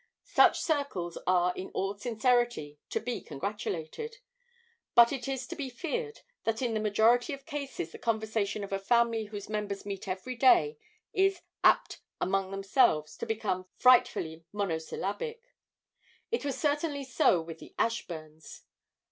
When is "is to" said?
5.27-5.55